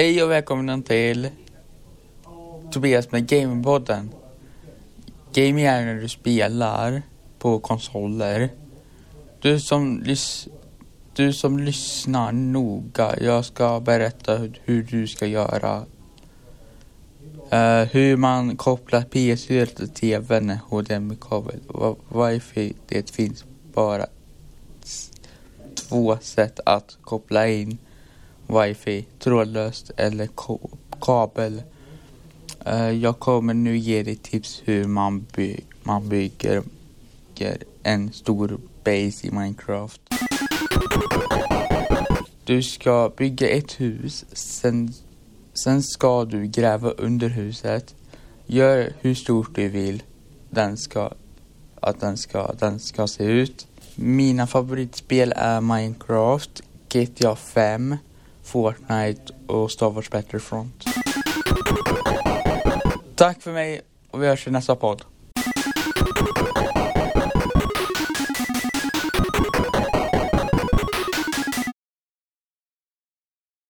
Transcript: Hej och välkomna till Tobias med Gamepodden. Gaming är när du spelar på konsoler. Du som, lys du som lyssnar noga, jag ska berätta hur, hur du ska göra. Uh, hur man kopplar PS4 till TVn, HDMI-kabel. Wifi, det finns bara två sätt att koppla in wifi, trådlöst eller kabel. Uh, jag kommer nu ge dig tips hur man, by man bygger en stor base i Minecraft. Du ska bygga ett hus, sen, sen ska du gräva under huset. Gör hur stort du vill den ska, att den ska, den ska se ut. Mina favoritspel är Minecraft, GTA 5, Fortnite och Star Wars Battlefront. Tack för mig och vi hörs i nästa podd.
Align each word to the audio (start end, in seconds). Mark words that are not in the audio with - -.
Hej 0.00 0.22
och 0.22 0.30
välkomna 0.30 0.82
till 0.82 1.28
Tobias 2.72 3.12
med 3.12 3.26
Gamepodden. 3.26 4.10
Gaming 5.32 5.64
är 5.64 5.84
när 5.84 5.94
du 5.94 6.08
spelar 6.08 7.02
på 7.38 7.58
konsoler. 7.58 8.50
Du 9.40 9.60
som, 9.60 10.02
lys 10.02 10.48
du 11.14 11.32
som 11.32 11.58
lyssnar 11.58 12.32
noga, 12.32 13.14
jag 13.20 13.44
ska 13.44 13.80
berätta 13.80 14.36
hur, 14.36 14.60
hur 14.64 14.82
du 14.82 15.06
ska 15.06 15.26
göra. 15.26 15.84
Uh, 17.52 17.88
hur 17.92 18.16
man 18.16 18.56
kopplar 18.56 19.00
PS4 19.00 19.66
till 19.66 19.88
TVn, 19.88 20.50
HDMI-kabel. 20.50 21.60
Wifi, 22.08 22.74
det 22.88 23.10
finns 23.10 23.44
bara 23.74 24.06
två 25.74 26.18
sätt 26.20 26.60
att 26.64 26.98
koppla 27.00 27.48
in 27.48 27.78
wifi, 28.50 29.06
trådlöst 29.18 29.90
eller 29.96 30.28
kabel. 31.00 31.62
Uh, 32.66 32.90
jag 32.90 33.18
kommer 33.18 33.54
nu 33.54 33.76
ge 33.76 34.02
dig 34.02 34.16
tips 34.16 34.62
hur 34.64 34.84
man, 34.84 35.26
by 35.36 35.60
man 35.82 36.08
bygger 36.08 36.62
en 37.82 38.12
stor 38.12 38.58
base 38.84 39.26
i 39.26 39.30
Minecraft. 39.30 40.00
Du 42.44 42.62
ska 42.62 43.12
bygga 43.16 43.48
ett 43.48 43.80
hus, 43.80 44.24
sen, 44.32 44.92
sen 45.64 45.82
ska 45.82 46.24
du 46.24 46.46
gräva 46.46 46.90
under 46.90 47.28
huset. 47.28 47.94
Gör 48.46 48.92
hur 49.00 49.14
stort 49.14 49.54
du 49.54 49.68
vill 49.68 50.02
den 50.50 50.76
ska, 50.76 51.12
att 51.80 52.00
den 52.00 52.16
ska, 52.16 52.52
den 52.52 52.80
ska 52.80 53.06
se 53.06 53.24
ut. 53.24 53.66
Mina 53.94 54.46
favoritspel 54.46 55.32
är 55.36 55.60
Minecraft, 55.60 56.62
GTA 56.88 57.36
5, 57.36 57.96
Fortnite 58.50 59.32
och 59.46 59.70
Star 59.70 59.90
Wars 59.90 60.10
Battlefront. 60.10 60.84
Tack 63.14 63.42
för 63.42 63.52
mig 63.52 63.80
och 64.10 64.22
vi 64.22 64.26
hörs 64.26 64.46
i 64.46 64.50
nästa 64.50 64.76
podd. 64.76 65.02